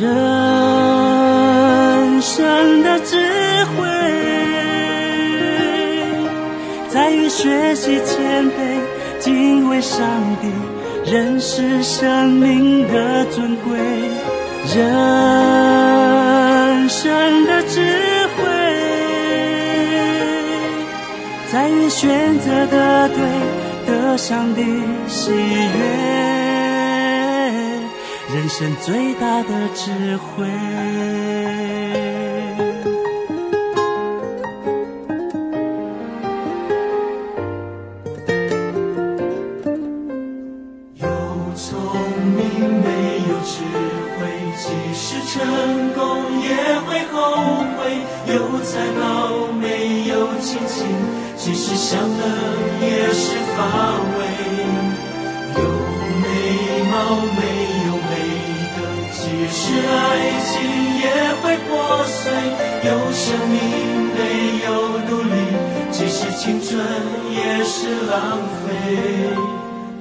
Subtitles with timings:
[0.00, 0.10] 人
[2.20, 3.16] 生的智
[3.64, 3.86] 慧，
[6.88, 8.80] 在于学习谦卑，
[9.20, 10.04] 敬畏上
[10.42, 10.48] 帝，
[11.12, 13.78] 认识生命的尊贵。
[14.74, 14.82] 人
[16.88, 17.80] 生的智
[18.36, 18.42] 慧，
[21.52, 23.16] 在于选择的对，
[23.86, 24.64] 得上帝
[25.06, 26.23] 喜悦。
[28.34, 31.83] 人生最大的智慧。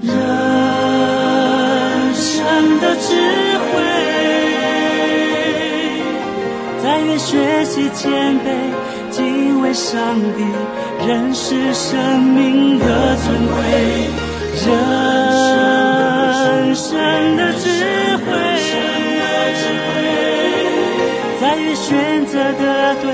[0.01, 0.13] 人
[2.13, 3.09] 生的智
[3.59, 3.63] 慧，
[6.83, 8.45] 在于学习谦卑，
[9.09, 10.43] 敬畏上帝，
[11.07, 13.55] 认识生命的尊贵。
[14.65, 16.93] 人生
[17.37, 17.69] 的智
[18.17, 18.23] 慧。
[21.41, 23.11] 在于选择的对，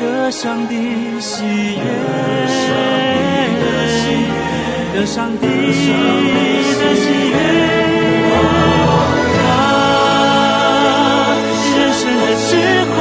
[0.00, 1.82] 得上帝喜悦，
[4.98, 5.86] 得上帝的喜
[7.30, 7.36] 悦。
[9.46, 9.52] 啊，
[11.76, 12.50] 人生的智
[12.90, 12.96] 慧，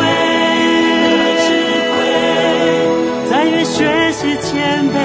[3.32, 3.76] 在于学
[4.12, 4.54] 习谦
[4.94, 4.96] 卑，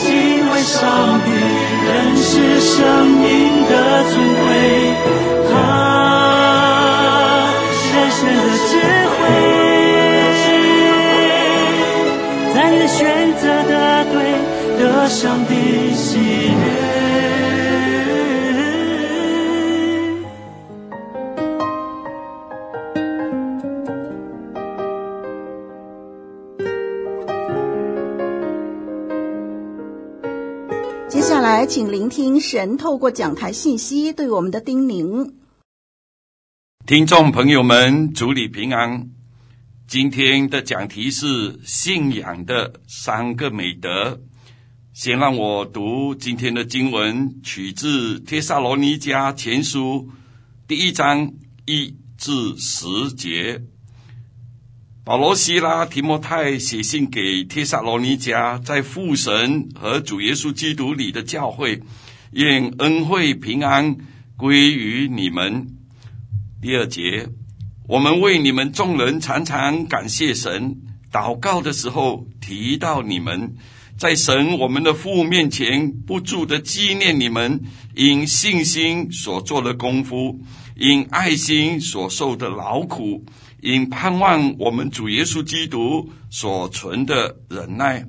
[0.00, 0.06] 敬
[0.52, 1.26] 畏上帝，
[1.84, 2.24] 认识
[2.60, 2.74] 生
[3.08, 3.26] 命
[3.68, 3.72] 的
[4.12, 4.46] 尊贵。
[5.52, 5.56] 啊，
[12.88, 14.32] 选择的对，
[14.78, 16.96] 得上帝喜悦。
[31.08, 35.32] 接下来，请聆听神透过讲台信息对我们的叮咛。
[36.86, 39.15] 听众朋友们，主里平安。
[39.88, 44.20] 今天的讲题是信仰的三个美德。
[44.92, 50.10] 先让我读今天的经文，取自《帖撒罗尼迦前书》
[50.66, 51.32] 第一章
[51.66, 53.62] 一至十节。
[55.04, 61.80] 保罗、西拉、提摩太写信给帖撒罗尼迦，在父神和主耶稣基督里的教会，
[62.32, 63.96] 愿恩惠平安
[64.36, 65.68] 归于你们。
[66.60, 67.28] 第二节。
[67.88, 70.76] 我们为你们众人常常感谢神，
[71.12, 73.54] 祷告的时候提到你们，
[73.96, 77.60] 在神我们的父面前不住的纪念你们，
[77.94, 80.40] 因信心所做的功夫，
[80.74, 83.24] 因爱心所受的劳苦，
[83.60, 88.04] 因盼望我们主耶稣基督所存的忍耐，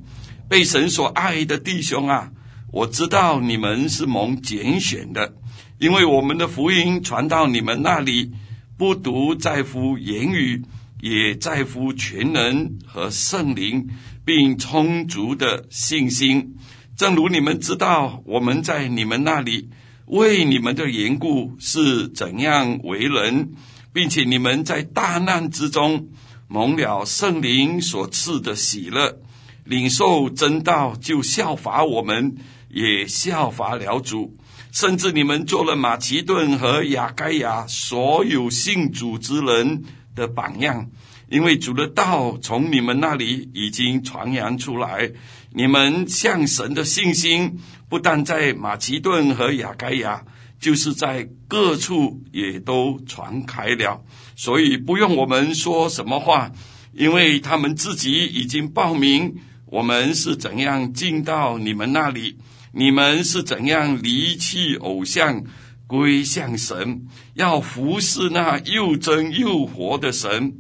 [0.50, 2.32] 被神所爱的弟兄啊，
[2.72, 5.36] 我知道你们是蒙拣选的，
[5.78, 8.32] 因为我们的福音传到你们那里，
[8.78, 10.64] 不独在乎言语，
[11.02, 13.90] 也在乎全能和圣灵，
[14.24, 16.56] 并充足的信心。
[16.96, 19.70] 正如你们知道，我们在你们那里
[20.06, 23.54] 为你们的缘故是怎样为人，
[23.94, 26.10] 并且你们在大难之中
[26.48, 29.20] 蒙了圣灵所赐的喜乐，
[29.64, 32.38] 领受真道，就效法我们，
[32.70, 34.36] 也效法了主，
[34.72, 39.84] 甚至你们做了马其顿和亚该亚所有信主之人
[40.16, 40.90] 的榜样。
[41.30, 45.12] 因为主的道从你们那里已经传扬出来，
[45.52, 47.60] 你们向神的信心
[47.90, 50.24] 不但在马其顿和亚该亚，
[50.58, 54.02] 就是在各处也都传开了。
[54.38, 56.50] 所以不用我们说什么话，
[56.94, 59.36] 因为他们自己已经报名
[59.66, 62.38] 我们是怎样进到你们那里，
[62.78, 65.44] 你们是怎样离弃偶像
[65.88, 70.60] 归向神，要服侍那又真又活的神。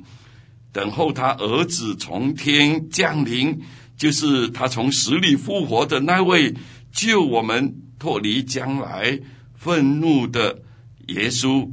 [0.73, 3.61] 等候他儿子从天降临，
[3.95, 6.55] 就是他从死里复活的那位，
[6.91, 9.19] 救我们脱离将来
[9.53, 10.63] 愤怒的
[11.09, 11.69] 耶稣。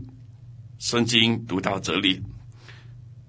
[0.79, 2.21] 圣经读到这里，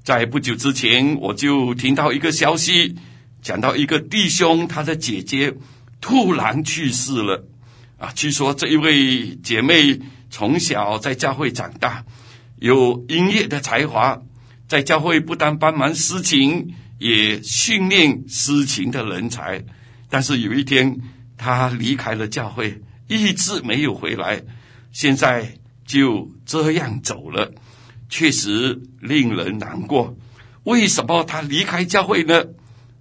[0.03, 2.94] 在不久之前，我就听到一个消息，
[3.41, 5.53] 讲到一个弟兄他的姐姐
[6.05, 7.47] 突然去世了。
[7.97, 9.99] 啊，据说这一位姐妹
[10.29, 12.05] 从小在教会长大，
[12.57, 14.21] 有音乐的才华。
[14.67, 19.65] 在教会不但帮忙司琴，也训练司琴的人才。
[20.07, 21.01] 但是有一天，
[21.37, 24.43] 她离开了教会，一直没有回来。
[24.91, 25.57] 现在
[25.87, 27.51] 就这样走了，
[28.09, 30.15] 确实令人难过。
[30.65, 32.43] 为什么他离开教会呢？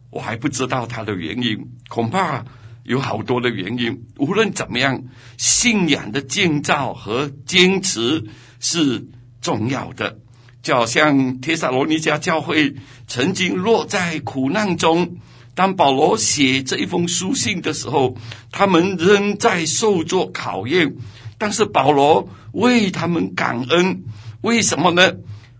[0.09, 2.47] 我还不知道他的原因，恐怕
[2.85, 4.05] 有好多的原因。
[4.17, 5.03] 无论怎么样，
[5.37, 8.25] 信仰的建造和坚持
[8.61, 9.09] 是
[9.41, 10.19] 重要的。
[10.63, 12.77] 就好像帖撒罗尼迦教会
[13.07, 15.17] 曾经落在苦难中，
[15.55, 18.17] 当保罗写这一封书信的时候，
[18.51, 20.95] 他们仍在受着考验。
[21.37, 24.05] 但是保罗为他们感恩，
[24.41, 25.15] 为什么呢？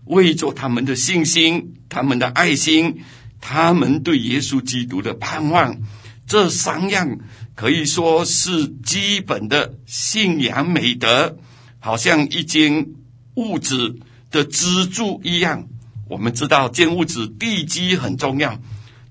[0.05, 3.01] 为着他们的信心、他们的爱心、
[3.41, 5.77] 他们对耶稣基督的盼望，
[6.27, 7.19] 这三样
[7.53, 11.37] 可以说是基本的信仰美德，
[11.79, 12.87] 好像一间
[13.35, 13.99] 屋子
[14.31, 15.67] 的支柱一样，
[16.09, 18.59] 我们知道建屋子地基很重要，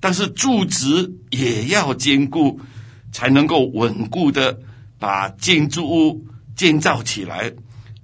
[0.00, 2.60] 但是柱子也要坚固，
[3.12, 4.58] 才能够稳固的
[4.98, 6.26] 把建筑物
[6.56, 7.52] 建造起来。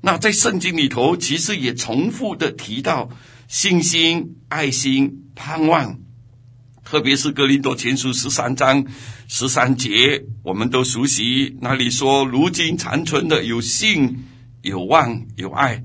[0.03, 3.11] 那在圣经里头，其实也重复的提到
[3.49, 5.99] 信心、爱心、盼望，
[6.91, 8.85] 特别是哥林多前书十三章
[9.29, 14.25] 十三节，我们都熟悉，那里说：如今残存的有信、
[14.63, 15.85] 有望、有爱。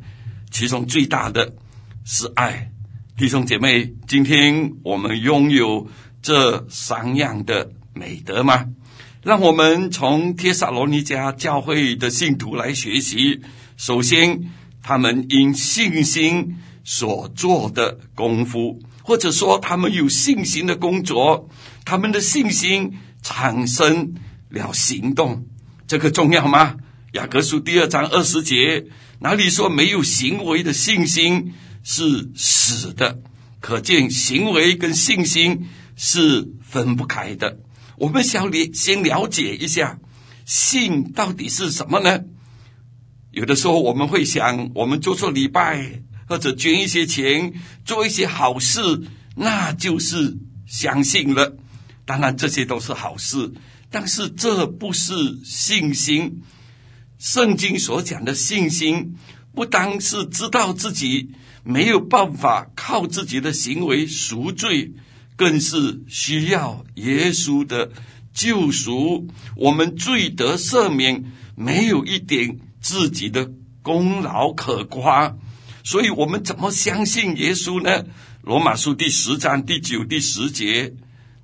[0.50, 1.54] 其中最大的
[2.06, 2.72] 是爱，
[3.16, 5.88] 弟兄姐妹，今天我们拥有
[6.24, 8.66] 这三样的美德吗？
[9.22, 13.42] 让我们从帖撒罗尼迦教会的信徒来学习。
[13.78, 16.56] 首先，他们因信心
[16.86, 21.50] 所做的功夫，或者说他们有信心的工作，
[21.84, 24.14] 他们的信心产生
[24.50, 25.46] 了行动，
[25.88, 26.78] 这个重要吗？
[27.12, 28.86] 雅各书第二章二十节。
[29.20, 33.20] 哪里说没有行为的信心是死的？
[33.62, 37.58] 可见行为跟信心是分不开的。
[37.98, 39.98] 我们想了先了解一下，
[40.46, 42.26] 信到底是什么呢？
[43.32, 47.54] 有的时候我们会想，我们做做礼拜或者捐一些钱，
[47.86, 48.80] 做一些好事，
[49.36, 51.58] 那就是相信了。
[52.06, 53.52] 当然这些都是好事，
[53.90, 55.14] 但是这不是
[55.44, 56.44] 信心。
[57.18, 59.16] 圣经所讲的信心，
[59.54, 61.32] 不单是知道自己
[61.64, 64.92] 没有办法靠自己的行为赎罪，
[65.36, 67.92] 更是需要耶稣的
[68.34, 69.28] 救赎。
[69.56, 71.24] 我们罪得赦免，
[71.56, 73.50] 没有一点自己的
[73.82, 75.36] 功劳可夸。
[75.86, 78.04] 所以，我们怎么相信耶稣呢？
[78.42, 80.94] 罗马书第十章第九、第十节，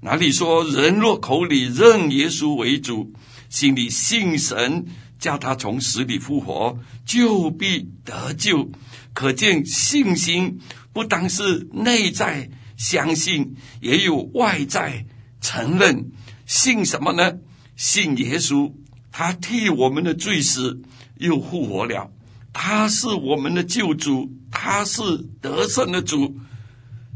[0.01, 3.13] 哪里说：人若口里认耶稣为主，
[3.49, 4.87] 心里信神。
[5.19, 8.71] 叫他从死里复活，就必得救。
[9.13, 10.59] 可见信心
[10.93, 15.05] 不单是内在相信，也有外在
[15.39, 16.09] 承认。
[16.47, 17.33] 信什么呢？
[17.75, 18.73] 信耶稣，
[19.11, 20.81] 他替我们的罪死，
[21.19, 22.11] 又复活了。
[22.53, 25.01] 他是我们的救主，他是
[25.41, 26.37] 得胜的主。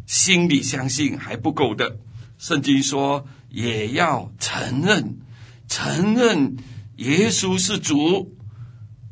[0.06, 1.98] 心里相信还不够的，
[2.38, 5.18] 圣经说也要承认，
[5.68, 6.56] 承认。
[6.98, 8.38] 耶稣是主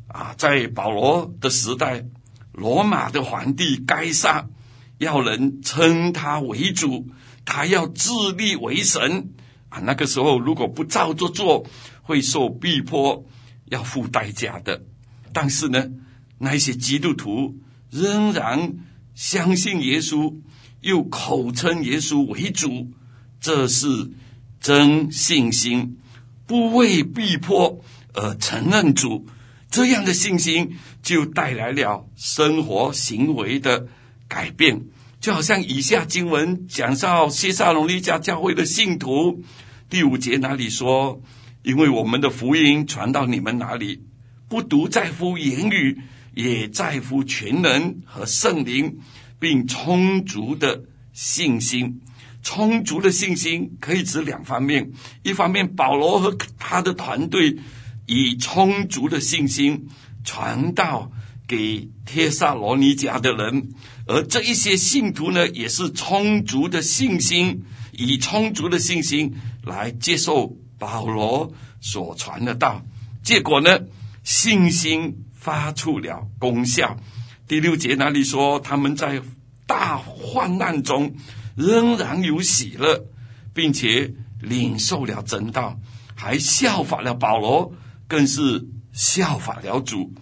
[0.06, 0.34] 啊！
[0.38, 2.06] 在保罗的时代，
[2.52, 4.46] 罗马的皇帝该撒
[4.96, 7.10] 要人称他为主，
[7.44, 9.34] 他要自立为神
[9.68, 9.80] 啊！
[9.80, 11.66] 那个时候如果不照着做，
[12.00, 13.26] 会受逼迫，
[13.66, 14.82] 要付代价的。
[15.34, 15.86] 但是呢，
[16.44, 17.56] 那些基督徒
[17.90, 18.74] 仍然
[19.16, 20.36] 相信耶稣，
[20.80, 22.92] 又口称耶稣为主，
[23.40, 24.12] 这是
[24.60, 25.98] 真信心。
[26.46, 27.82] 不为逼迫
[28.12, 29.26] 而承认主，
[29.70, 33.86] 这样的信心就带来了生活行为的
[34.28, 34.82] 改变。
[35.20, 39.42] 就好像以下经文讲到西撒罗尼迦教会的信徒，
[39.88, 41.22] 第五节那里说
[41.64, 44.02] ：“因为我们的福音传到你们那里，
[44.48, 45.98] 不独在乎言语，
[46.34, 48.98] 也在乎全能和圣灵，
[49.38, 52.00] 并充足的信心。”
[52.46, 57.56] 充足的信心可以指两方面：一方面，保罗和他的团队
[58.04, 59.88] 以充足的信心
[60.24, 61.10] 传道
[61.48, 63.70] 给帖撒罗尼迦的人，
[64.06, 71.50] 而这一些信徒呢，也是充足的信心，以充足的信心来接受保罗
[71.80, 72.84] 所传的道。
[73.22, 73.78] 结果呢，
[74.22, 76.96] 信心发出了功效。
[77.46, 79.20] 第六节那里说，他们在
[79.66, 81.14] 大患难中。
[81.56, 83.04] 仍然有喜乐，
[83.52, 85.78] 并且领受了真道，
[86.16, 87.72] 还效法了保罗，
[88.08, 90.12] 更是效法了主。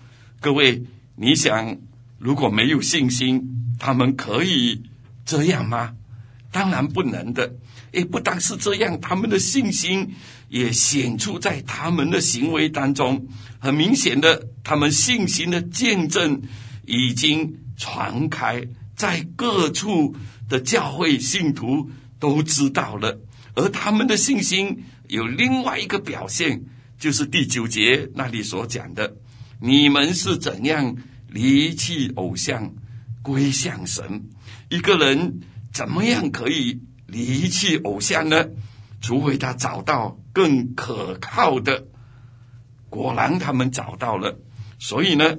[0.41, 0.83] 各位，
[1.17, 1.79] 你想，
[2.19, 4.83] 如果没有信心，他们可以
[5.25, 5.95] 这样吗？
[6.51, 7.55] 当然不能的。
[7.93, 10.15] 诶，不但是这样，他们的信心
[10.53, 13.27] 也显出在他们的行为当中。
[13.59, 16.43] 很明显的，他们信心的见证
[16.87, 18.63] 已经传开
[18.95, 20.15] 在各处。
[20.49, 23.19] 的教会信徒都知道了，
[23.55, 26.65] 而他们的信心有另外一个表现，
[26.99, 29.17] 就是第九节那里所讲的：
[29.63, 30.95] 你们是怎样
[31.31, 32.75] 离弃偶像，
[33.23, 34.29] 归向神？
[34.69, 35.41] 一个人
[35.73, 38.45] 怎么样可以离弃偶像呢？
[39.03, 41.85] 除非他找到更可靠的。
[42.89, 44.39] 果然，他们找到了，
[44.79, 45.37] 所以呢，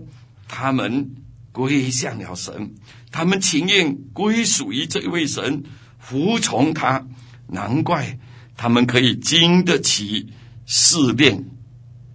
[0.48, 1.16] 他们。
[1.54, 2.74] 归向了神，
[3.12, 5.62] 他们情愿归属于这位神，
[6.00, 7.06] 服从他，
[7.46, 8.18] 难怪
[8.58, 10.34] 他们可以经得起
[10.66, 11.46] 试炼。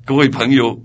[0.05, 0.83] 各位朋友，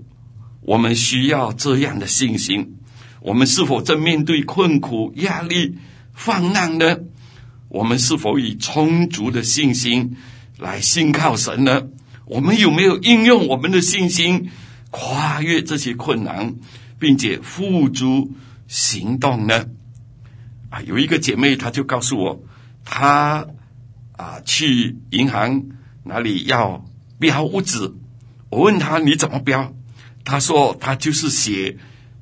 [0.60, 2.76] 我们需要这样的信心。
[3.22, 5.76] 我们是否正面对困苦、压力、
[6.12, 7.00] 患难呢？
[7.68, 10.16] 我们是否以充足的信心
[10.58, 11.88] 来信靠神呢？
[12.26, 14.50] 我们有没有应用我们的信心
[14.90, 16.54] 跨越这些困难？
[16.98, 18.32] 并且付诸
[18.66, 19.66] 行动呢？
[20.70, 22.42] 啊，有一个姐妹，她就告诉我，
[22.84, 23.46] 她
[24.12, 25.64] 啊去银行
[26.04, 26.84] 哪里要
[27.18, 27.96] 标屋子。
[28.48, 29.74] 我问她你怎么标？
[30.24, 31.76] 她说她就是写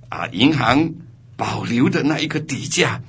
[0.09, 0.95] 啊银行
[1.37, 3.03] 保留的那一个底价。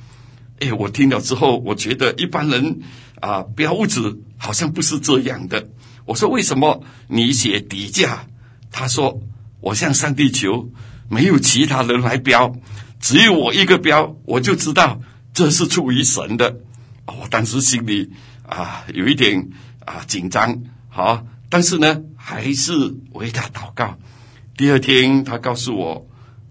[0.59, 2.81] 哎，我听了之后，我觉得一般人
[3.19, 5.69] 啊标屋子好像不是这样的。
[6.05, 8.27] 我说为什么你写底价？
[8.71, 9.21] 他说
[9.61, 10.69] 我向上帝求。
[11.09, 12.55] 没有其他人来标，
[12.99, 14.99] 只有我一个标，我就知道
[15.31, 16.57] 这是出于神的。
[17.05, 18.09] 我当时心里
[18.47, 19.49] 啊有一点
[19.85, 23.99] 啊紧张，好，但是呢还是为他祷告。
[24.57, 26.07] 第二天他告诉我，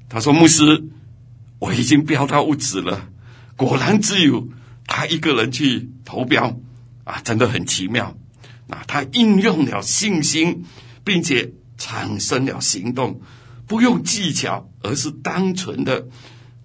[0.08, 0.84] 他说牧师，
[1.58, 3.08] 我已经标到屋子了，
[3.56, 4.46] 果然只有
[4.86, 6.56] 他一个人去投标，
[7.04, 8.16] 啊，真的很奇妙。
[8.66, 10.64] 那他应用了信心，
[11.04, 13.20] 并且产生了行动。
[13.66, 16.08] 不用技巧，而是单纯的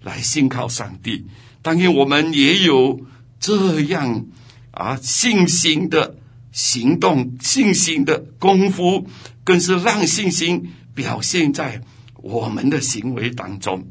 [0.02, 1.26] 来信靠上帝。
[1.62, 3.00] 当然，我们也有
[3.40, 4.26] 这样
[4.70, 6.16] 啊信心的
[6.52, 9.06] 行动、信心的功夫，
[9.44, 11.82] 更是让信心表现在
[12.16, 13.88] 我们的行为当中。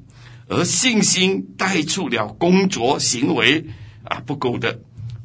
[0.48, 3.66] 而信心带出了工作行为
[4.04, 4.80] 啊，不够的，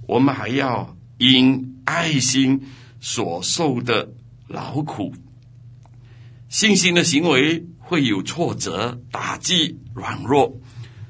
[0.07, 0.97] 我们还要
[1.31, 2.63] 因爱心
[3.01, 4.13] 所受的
[4.49, 5.15] 劳苦。
[6.49, 7.67] 信心的行为。
[7.85, 10.59] 会有挫折、打击、软弱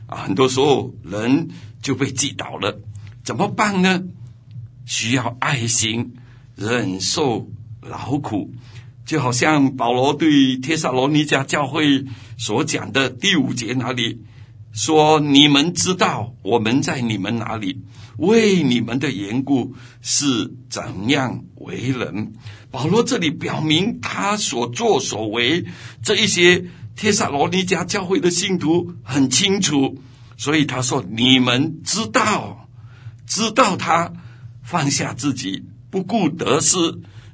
[0.07, 1.51] 啊，很多时候人
[1.81, 2.81] 就被击倒了，
[3.23, 4.03] 怎么办呢？
[4.85, 6.15] 需要爱心，
[6.57, 7.49] 忍受
[7.83, 8.51] 劳苦，
[9.07, 12.05] 就好像保罗对帖撒罗尼迦教会
[12.37, 14.23] 所讲的第五节那里
[14.73, 17.83] 说：“你们知道我们在你们哪里，
[18.19, 22.33] 为你们的缘故是怎样为人。”
[22.71, 25.65] 保罗这里表明他所作所为，
[26.03, 26.65] 这一些
[26.97, 29.99] 帖撒罗尼迦教会的信徒很清楚，
[30.37, 32.69] 所以他说：“你们知道，
[33.27, 34.13] 知道他
[34.63, 36.79] 放下自己，不顾得失，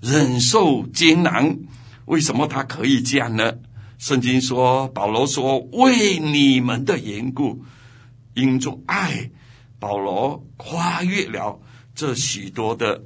[0.01, 1.59] 忍受艰难，
[2.07, 3.53] 为什么他可以这样呢？
[3.99, 7.65] 圣经说，保罗说：“为你们的缘故，
[8.35, 9.31] 因着爱，
[9.79, 11.61] 保罗跨越了
[11.95, 13.03] 这许多的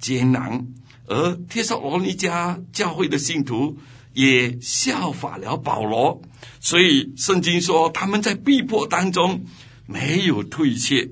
[0.00, 0.66] 艰难，
[1.06, 3.78] 而帖撒罗尼迦教会的信徒
[4.12, 6.22] 也效法了保罗。
[6.60, 9.44] 所以圣经说，他们在逼迫当中
[9.86, 11.10] 没有退却，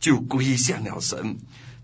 [0.00, 1.38] 就归向了神。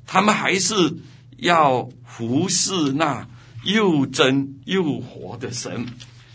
[0.07, 0.97] 他们还是
[1.39, 3.29] 要服侍那
[3.65, 5.87] 又真又活的神。”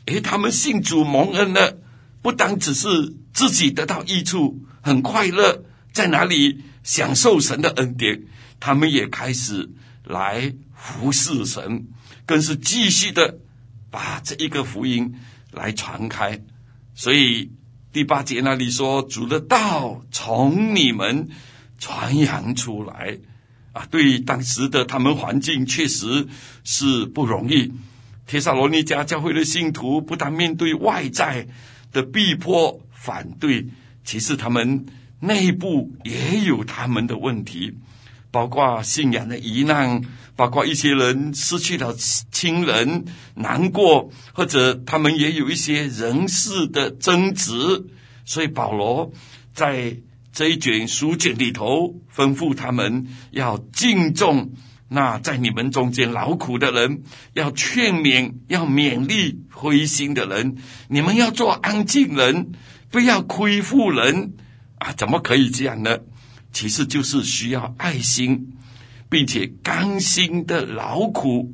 [0.08, 1.77] 诶，他们信主蒙恩了，
[2.22, 5.65] 不单只是自己得到益处，很快乐，
[5.98, 8.22] 在哪里享受神的恩典，
[8.60, 9.68] 他们也开始
[10.04, 11.88] 来服侍神，
[12.27, 13.39] 更是继续的
[13.89, 15.16] 把这一个福音
[15.51, 16.39] 来传开。
[16.94, 17.51] 所以
[17.92, 21.30] 第八节那里说：“主的道从你们
[21.80, 23.18] 传扬出来。”
[23.74, 26.27] 啊，对当时的他们环境确实
[26.63, 27.74] 是不容易。
[28.27, 31.48] 帖撒罗尼迦教会的信徒不但面对外在
[31.92, 33.68] 的逼迫反对，
[34.04, 34.86] 其实他们
[35.19, 37.74] 内部也有他们的问题，
[38.31, 40.01] 包括信仰的疑难，
[40.36, 41.95] 包括一些人失去了
[42.31, 43.05] 亲人
[43.36, 47.86] 难过，或者他们也有一些人事的争执。
[48.25, 49.12] 所以保罗
[49.53, 49.97] 在
[50.31, 54.51] 这一卷书卷里头吩咐他们要敬重。
[54.89, 60.57] 那在你们中间劳苦的人，要劝勉、要勉励灰心的人，
[60.88, 62.51] 你们要做安静人，
[62.89, 64.36] 不要亏负人
[64.77, 64.93] 啊！
[64.93, 65.98] 怎么可以这样呢？
[66.53, 68.53] 其实就是需要爱心，
[69.10, 71.53] 并且甘心的劳苦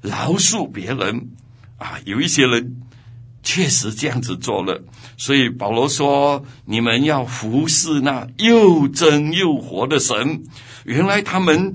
[0.00, 1.30] 饶恕别人
[1.78, 1.98] 啊！
[2.04, 2.82] 有一些人
[3.42, 4.82] 确实这样子做了，
[5.16, 10.44] 所以保罗说：“你们要服侍那又真又活的神。”
[10.84, 11.74] 原来他们。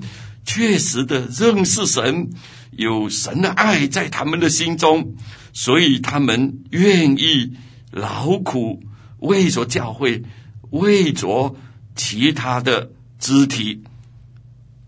[0.50, 2.30] 确实的认识神，
[2.70, 5.14] 有神的爱在他们的心中，
[5.52, 7.52] 所以他们愿意
[7.90, 8.82] 劳苦
[9.18, 10.22] 为着教会，
[10.70, 11.56] 为着
[11.94, 13.82] 其他的肢体。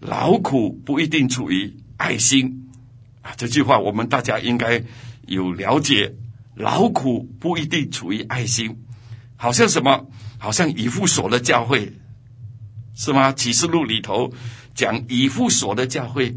[0.00, 2.70] 劳苦不一定出于爱心
[3.20, 4.82] 啊，这句话我们大家应该
[5.26, 6.14] 有了解。
[6.54, 8.76] 劳苦不一定出于爱心，
[9.36, 10.06] 好像什么？
[10.38, 11.92] 好像以弗所的教会
[12.94, 13.32] 是吗？
[13.32, 14.32] 启示录里头。
[14.72, 16.34] 讲以弗所的教会，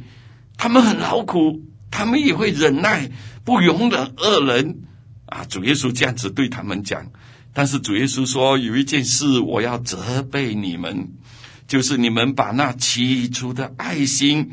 [0.58, 3.10] 他们很劳苦，他们也会忍耐，
[3.46, 4.82] 不容忍恶人
[5.28, 5.46] 啊。
[5.46, 7.10] 主耶稣这样子对他们讲，
[7.54, 11.10] 但是主耶稣说有一件事我要责备你们，
[11.68, 14.52] 就是你们把那起初的爱心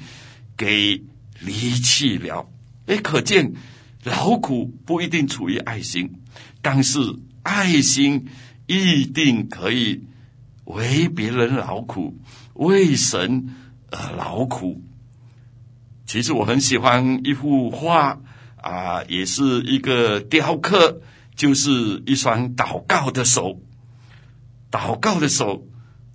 [0.57, 1.03] 给
[1.41, 2.49] 离弃了。
[2.87, 3.55] 诶，可见
[4.05, 6.13] 劳苦不一定出于爱心，
[6.61, 6.99] 但是
[7.43, 8.27] 爱心
[8.67, 10.05] 一定可以
[10.65, 12.17] 为别人劳苦，
[12.55, 13.57] 为神。
[13.93, 14.85] 呃，劳苦。
[16.07, 18.21] 其实我很喜欢一幅画
[18.57, 21.01] 啊，也是一个雕刻，
[21.41, 23.63] 就是一双祷告的手。
[24.71, 25.67] 祷告的手，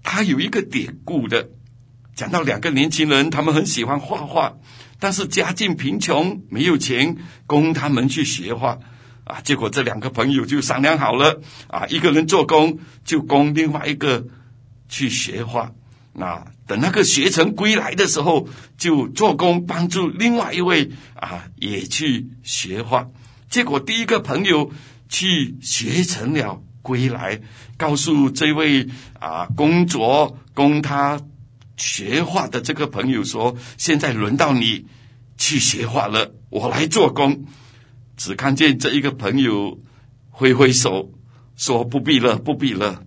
[0.03, 1.49] 它有一个典故的，
[2.13, 4.53] 讲到两个年轻人，他们很喜欢画画，
[4.99, 8.77] 但是家境贫穷，没有钱供他们去学画
[9.23, 9.41] 啊。
[9.41, 14.27] 结果这两个朋友就商量好了啊，一个人做工，就供另外一个
[14.87, 15.71] 去学画。
[16.13, 23.09] 那等那个学成归来的时候，就做工帮助另外一位啊，也去学画。
[23.49, 24.71] 结果第一个朋友
[25.09, 27.41] 去学成了归来，
[27.77, 28.87] 告诉这位
[29.19, 31.19] 啊工作供他
[31.77, 34.85] 学画的这个朋友说：“现在轮到你
[35.37, 37.45] 去学画了，我来做工。”
[38.17, 39.79] 只看见这一个朋友
[40.29, 41.11] 挥挥手
[41.55, 43.03] 说：“不必了，不必了。”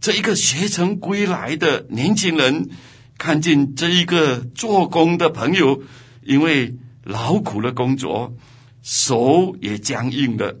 [0.00, 2.68] 这一个学成归来的年轻人，
[3.16, 5.82] 看见这一个做工的朋友，
[6.22, 8.34] 因为劳苦的工作，
[8.82, 10.60] 手也僵硬了，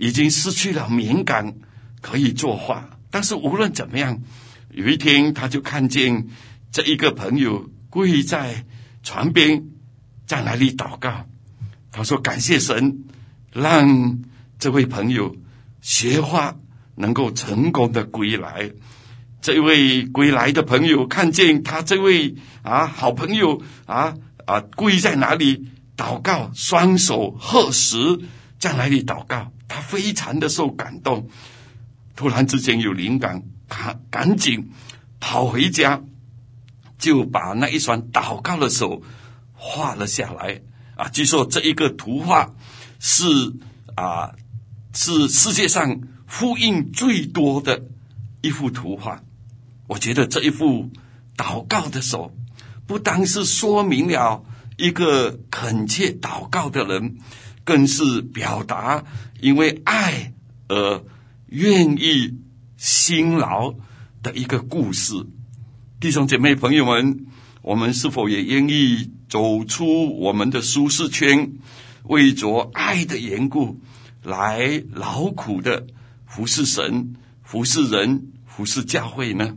[0.00, 1.54] 已经失去了敏感，
[2.00, 2.98] 可以作画。
[3.10, 4.22] 但是无论怎么样，
[4.70, 6.26] 有一天他就看见
[6.72, 8.64] 这一个朋友跪在
[9.04, 9.64] 床边，
[10.26, 11.26] 在那里祷告。
[11.92, 13.04] 他说：“感谢神，
[13.52, 14.18] 让
[14.58, 15.36] 这位朋友
[15.80, 16.56] 学画。”
[16.96, 18.72] 能够成功的归来，
[19.40, 27.96] 这位归来的朋友看见他这位啊好朋友啊啊跪在哪里祷告，双手合十
[28.58, 31.30] 在哪里祷告，他非常的受感动，
[32.16, 34.70] 突然之间有灵感，赶赶紧
[35.20, 36.02] 跑回家，
[36.98, 39.00] 就把那一双祷告的手
[39.54, 40.60] 画了下来
[40.96, 41.08] 啊。
[41.08, 42.52] 据说这一个图画
[42.98, 43.24] 是
[43.94, 44.34] 啊
[44.92, 46.00] 是世界上。
[46.32, 47.82] 呼应最多的
[48.40, 49.20] 一幅图画，
[49.88, 50.88] 我觉得这一幅
[51.36, 52.32] 祷告的手，
[52.86, 54.44] 不单是说明了
[54.76, 57.18] 一个恳切祷告的人，
[57.64, 59.04] 更是表达
[59.40, 60.32] 因为爱
[60.68, 61.04] 而
[61.46, 62.38] 愿意
[62.76, 63.74] 辛劳
[64.22, 65.14] 的一个故事。
[65.98, 67.26] 弟兄姐妹朋友们，
[67.62, 71.52] 我们是否也愿意走出我们的舒适圈，
[72.04, 73.80] 为着爱的缘故，
[74.22, 75.86] 来劳苦的
[76.26, 79.56] 服侍神、服侍人、服侍教会呢？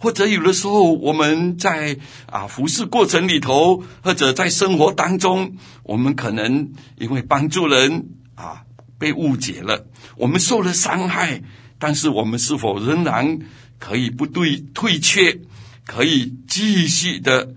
[0.00, 8.62] 或者有的时候，我们在啊服侍过程里头，或者在生活当中，我们可能因为帮助人啊
[8.98, 11.42] 被误解了，我们受了伤害，
[11.78, 13.38] 但是我们是否仍然
[13.78, 15.40] 可以不对退却，
[15.86, 17.54] 可以继续的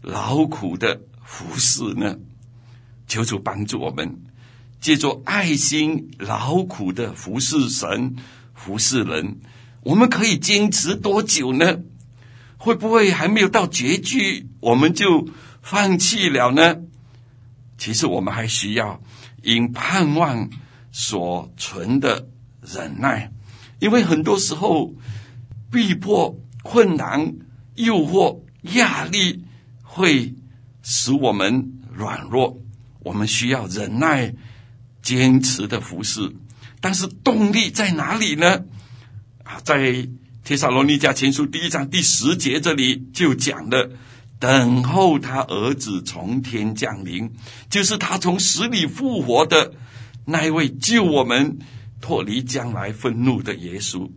[0.00, 2.16] 劳苦的服侍呢？
[3.06, 4.22] 求主帮助我们，
[4.80, 8.16] 借着爱心劳苦的服侍神、
[8.54, 9.40] 服侍人。
[9.82, 11.80] 我们可以坚持多久呢？
[12.56, 15.28] 会不会还没有到结局，我们就
[15.60, 16.76] 放弃了呢？
[17.76, 19.02] 其实我们还需要
[19.44, 20.50] 因盼望
[20.90, 22.28] 所存的
[22.62, 23.30] 忍耐，
[23.78, 24.94] 因为很多时候
[25.70, 27.34] 逼迫、困难、
[27.74, 28.40] 诱惑、
[28.74, 29.44] 压力
[29.82, 30.34] 会
[30.82, 32.58] 使我们软弱，
[33.00, 34.34] 我们需要忍耐、
[35.02, 36.34] 坚持的服侍。
[36.80, 38.64] 但是动力在哪里呢？
[39.42, 40.08] 啊，在
[40.44, 43.90] 帖撒罗尼迦前书第一章第十节这里就讲了，
[44.44, 47.30] 等候他儿子从天降临，
[47.70, 49.72] 就是他从死里复活的
[50.26, 51.60] 那一位救我们
[52.02, 54.10] 脱离将来愤怒的耶稣。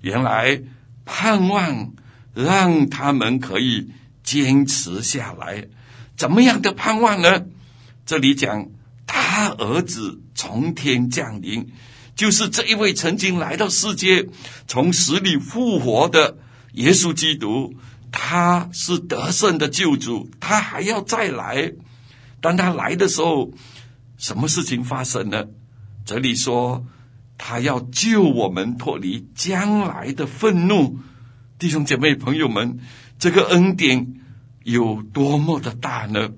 [0.00, 0.62] 原来
[1.04, 1.92] 盼望
[2.32, 3.90] 让他们可以
[4.22, 5.68] 坚持下来，
[6.16, 7.44] 怎么样的盼望呢？
[8.06, 8.70] 这里讲
[9.06, 11.68] 他儿子从天降临。
[12.16, 14.30] 就是这一位曾经来到世界、
[14.66, 16.38] 从死里复活的
[16.72, 17.74] 耶稣基督，
[18.10, 21.72] 他是得胜的救主，他还要再来。
[22.40, 23.52] 当他来的时候，
[24.16, 25.46] 什么事情发生呢？
[26.04, 26.86] 这里说
[27.36, 30.98] 他要救我们脱离将来的愤怒。
[31.58, 32.78] 弟兄姐妹朋友们，
[33.18, 34.14] 这个恩典
[34.64, 36.30] 有多么的大呢？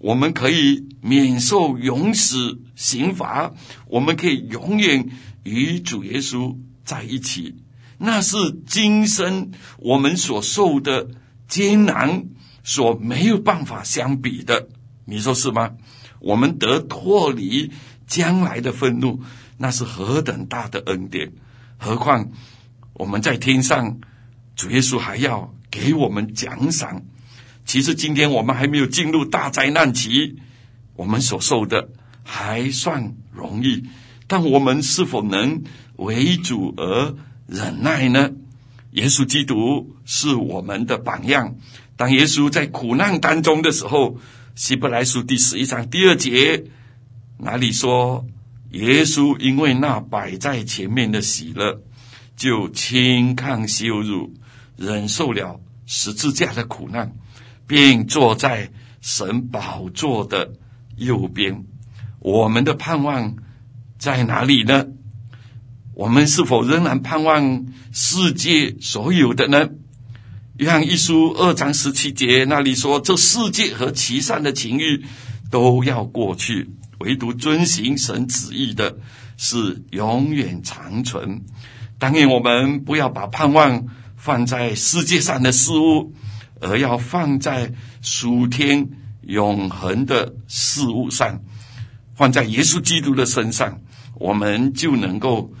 [0.00, 3.52] 我们可以免受永死刑罚，
[3.86, 5.08] 我们可以永远
[5.44, 7.54] 与主耶稣在一起。
[7.98, 11.08] 那是今生我们所受的
[11.48, 12.24] 艰难
[12.62, 14.68] 所没有办法相比的，
[15.04, 15.72] 你说是吗？
[16.20, 17.70] 我们得脱离
[18.06, 19.22] 将来的愤怒，
[19.58, 21.32] 那是何等大的恩典！
[21.76, 22.30] 何况
[22.94, 23.98] 我们在天上，
[24.56, 27.02] 主耶稣还要给我们奖赏。
[27.66, 30.36] 其实今天我们还没有进入大灾难期，
[30.96, 31.90] 我们所受的
[32.22, 33.84] 还算容易，
[34.26, 35.62] 但我们是否能
[35.96, 37.14] 为主而
[37.46, 38.30] 忍耐呢？
[38.92, 41.56] 耶稣基督是我们的榜样。
[41.96, 44.18] 当耶稣在苦难当中的时候，
[44.54, 46.64] 希伯来书第十一章第二节
[47.38, 48.24] 哪里说，
[48.70, 51.82] 耶稣因为那摆在前面的喜乐，
[52.36, 54.32] 就轻看羞辱，
[54.76, 57.12] 忍受了十字架的苦难。
[57.66, 60.52] 并坐在神宝座的
[60.96, 61.64] 右边，
[62.18, 63.36] 我们的盼望
[63.96, 64.84] 在哪里呢？
[65.94, 69.68] 我们是否仍然盼望世界所有的呢？
[70.56, 75.04] 约翰一书二章十七节那里说：“这世界和其上的情欲
[75.50, 78.96] 都要过去，唯独遵行神旨意的，
[79.36, 81.42] 是永远长存。”
[81.98, 86.12] 当然，我们不要把盼望放在世界上的事物。
[86.60, 88.88] 而要放在属天
[89.22, 91.42] 永恒的事物上，
[92.14, 93.82] 放在耶稣基督的身上，
[94.14, 95.52] 我们就能够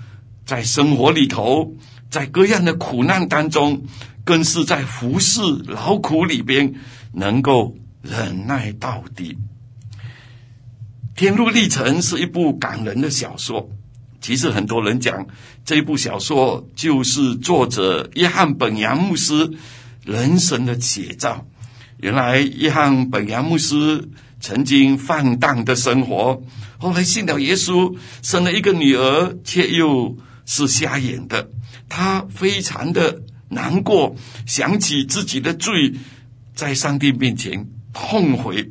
[0.44, 1.74] 在生活里头，
[2.10, 3.82] 在各样的苦难当中，
[4.24, 6.74] 更是在服侍劳苦里边，
[7.12, 9.36] 能够忍耐到底。
[11.18, 13.70] 《天路历程》是一部感人的小说，
[14.20, 15.26] 其实很多人讲
[15.64, 19.50] 这部小说就是作者约翰本扬牧师。
[20.06, 21.46] 人生的写照。
[21.96, 24.06] 原来约翰本扬牧师
[24.38, 26.42] 曾经放荡的生活，
[26.76, 31.50] 后来信了耶稣，生了一个女儿，却又是瞎眼的。
[31.88, 35.94] 他非常的难过，想起自己的罪，
[36.54, 38.70] 在上帝面前痛悔，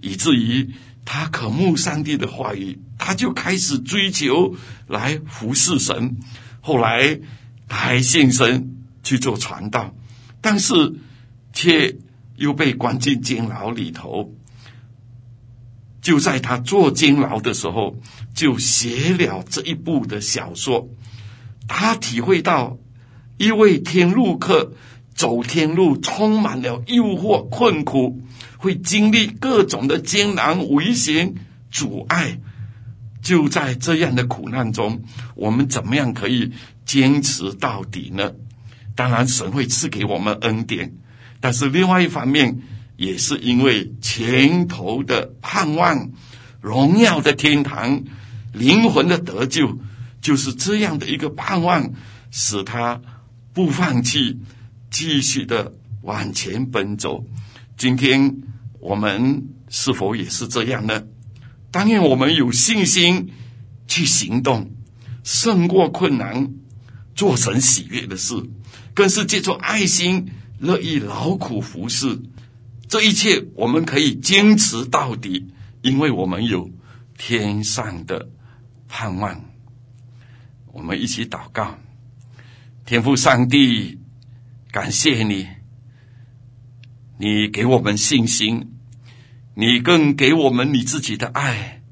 [0.00, 0.70] 以至于
[1.04, 6.16] 他渴慕上帝的话语，他就开始追求来服侍神。
[6.60, 7.20] 后来
[7.68, 9.94] 他还献身去做传道。
[10.40, 10.94] 但是，
[11.52, 11.96] 却
[12.36, 14.32] 又被关进监牢里头。
[16.00, 17.96] 就在他坐监牢的时候，
[18.32, 20.88] 就写了这一部的小说。
[21.68, 22.78] 他体会到，
[23.36, 24.72] 一位天路客
[25.14, 28.22] 走天路，充满了诱惑、困苦，
[28.58, 31.34] 会经历各种的艰难、危险、
[31.70, 32.38] 阻碍。
[33.22, 35.02] 就在这样的苦难中，
[35.34, 36.52] 我们怎么样可以
[36.84, 38.32] 坚持到底呢？
[38.94, 40.94] 当然，神会赐给我们恩典，
[41.40, 42.62] 但是另外一方面，
[42.96, 46.10] 也是因为前头的盼望、
[46.60, 48.04] 荣耀的天堂、
[48.52, 49.76] 灵魂的得救，
[50.26, 51.92] 就是这样的一个盼望，
[52.32, 53.00] 使他
[53.52, 54.40] 不放弃，
[54.90, 57.24] 继续的往前奔走。
[57.76, 58.38] 今天
[58.80, 61.04] 我们是否也是这样呢？
[61.70, 63.30] 当愿我们有信心
[63.86, 64.72] 去行动，
[65.22, 66.54] 胜过困难，
[67.14, 68.34] 做神喜悦的事，
[68.94, 72.20] 更是借助爱心乐意劳苦服侍。
[72.88, 75.46] 这一切我们可以坚持到底，
[75.82, 76.68] 因为我们有
[77.16, 78.28] 天上的
[78.88, 79.55] 盼望。
[80.86, 81.80] 我们一起祷告，
[82.84, 83.98] 天父上帝，
[84.70, 85.48] 感谢你，
[87.18, 88.72] 你给我们信心。
[89.56, 91.82] 你更给我们你自己的爱，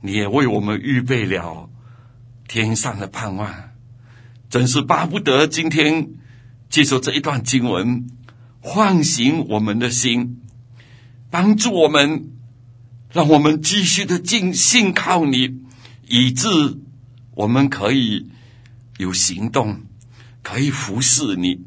[0.00, 1.68] 你也为我们预备了
[2.46, 3.52] 天上的盼望，
[4.48, 6.10] 真是巴不得今天
[6.70, 8.06] 接受这一段经文，
[8.60, 10.40] 唤醒我们的心，
[11.30, 12.30] 帮助我们，
[13.10, 15.62] 让我们继续的尽信靠你，
[16.06, 16.48] 以致
[17.34, 18.30] 我们可以
[18.98, 19.82] 有行动，
[20.42, 21.64] 可以服侍你。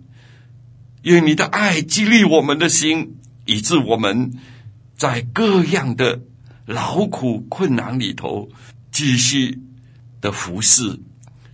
[1.03, 4.33] 愿你的爱激励我们的心，以致我们。
[4.97, 6.23] 在各样的
[6.65, 8.49] 劳苦困难里头，
[8.91, 9.61] 继续
[10.19, 10.99] 的服侍，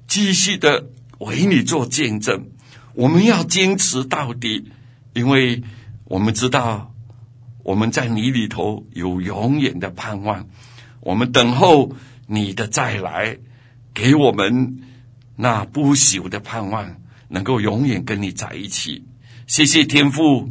[0.07, 2.49] 继续的为你做见证。
[2.95, 4.71] 我们要坚持到底，
[5.13, 5.61] 因为
[6.05, 6.91] 我们知道
[7.61, 10.47] 我们在你里头有永远的盼望。
[11.01, 13.38] 我们等候你的再来，
[13.93, 14.79] 给我们
[15.35, 16.95] 那不朽的盼望，
[17.27, 19.03] 能够永远跟你在一起。
[19.47, 20.49] 谢谢天父。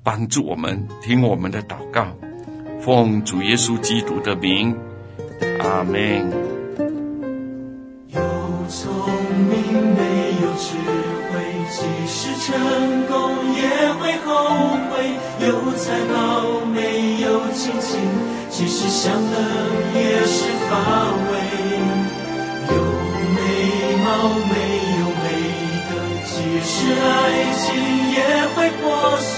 [0.00, 2.16] 帮助我们听我们的祷告，
[2.80, 4.74] 奉主耶稣基督的名，
[5.60, 6.24] 阿门。
[8.08, 8.20] 有
[8.70, 8.90] 聪
[9.50, 9.52] 明
[9.94, 10.78] 没有智
[11.28, 13.14] 慧，即使成功
[13.54, 13.62] 也
[14.00, 14.32] 会后
[14.88, 14.96] 悔；
[15.46, 18.00] 有才华没有亲情，
[18.48, 19.36] 即使享乐
[19.94, 20.72] 也是乏
[21.30, 21.36] 味；
[24.24, 24.52] 没
[25.00, 25.24] 有美
[25.88, 25.90] 德，
[26.24, 26.32] 即
[26.64, 27.04] 使爱
[27.54, 27.64] 情
[28.12, 28.16] 也
[28.54, 28.82] 会破
[29.20, 29.30] 碎。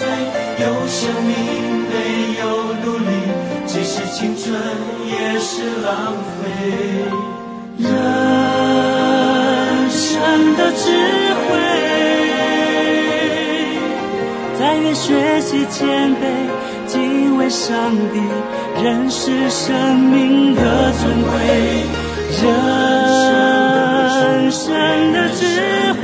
[0.59, 1.33] 有生命
[1.89, 1.93] 没
[2.41, 2.43] 有
[2.85, 3.11] 努力，
[3.67, 4.45] 即使青春
[5.07, 5.89] 也是浪
[6.37, 6.41] 费。
[7.79, 7.89] 人
[9.91, 9.97] 生
[10.57, 10.83] 的智
[11.35, 11.49] 慧，
[14.59, 16.23] 在于学习谦卑，
[16.87, 17.73] 敬畏上
[18.13, 18.21] 帝，
[18.83, 21.31] 认识生命的尊贵。
[22.43, 22.45] 人
[24.51, 25.41] 生的智
[25.95, 26.03] 慧。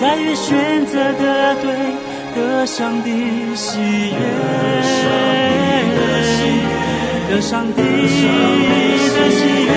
[0.00, 1.66] 在于选择的对，
[2.34, 3.08] 得上帝
[3.54, 3.78] 喜
[4.10, 4.18] 悦，
[7.30, 9.70] 得上帝的喜悦。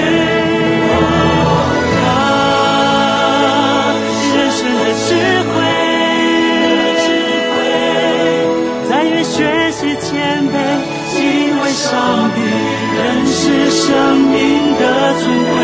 [11.77, 13.85] 上帝，认识生
[14.17, 14.35] 命
[14.79, 15.55] 的尊贵。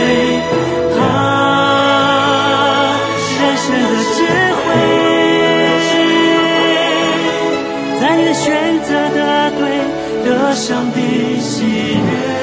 [0.96, 1.02] 他，
[3.40, 4.18] 人生的智
[4.54, 4.62] 慧。
[8.00, 8.46] 在你选
[8.84, 9.20] 择的
[9.58, 9.62] 对，
[10.24, 10.98] 的上帝
[11.40, 12.43] 喜悦。